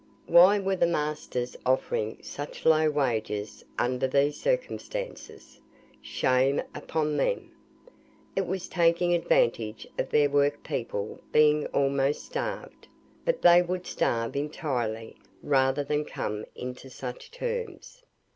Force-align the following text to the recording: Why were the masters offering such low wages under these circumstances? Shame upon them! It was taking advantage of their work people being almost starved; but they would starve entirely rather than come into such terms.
Why 0.25 0.57
were 0.57 0.75
the 0.77 0.87
masters 0.87 1.55
offering 1.63 2.17
such 2.23 2.65
low 2.65 2.89
wages 2.89 3.63
under 3.77 4.07
these 4.07 4.39
circumstances? 4.41 5.61
Shame 6.01 6.59
upon 6.73 7.17
them! 7.17 7.51
It 8.35 8.47
was 8.47 8.67
taking 8.67 9.13
advantage 9.13 9.87
of 9.99 10.09
their 10.09 10.27
work 10.27 10.63
people 10.63 11.19
being 11.31 11.67
almost 11.67 12.25
starved; 12.25 12.87
but 13.25 13.43
they 13.43 13.61
would 13.61 13.85
starve 13.85 14.35
entirely 14.35 15.17
rather 15.43 15.83
than 15.83 16.03
come 16.05 16.45
into 16.55 16.89
such 16.89 17.29
terms. 17.29 18.01